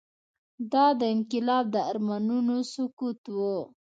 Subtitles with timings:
[0.71, 3.37] دا د انقلاب د ارمانونو سقوط و.